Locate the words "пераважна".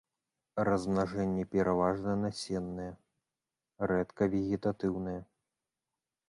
1.55-2.15